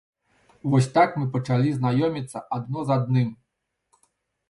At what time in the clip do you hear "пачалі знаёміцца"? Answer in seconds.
1.37-2.45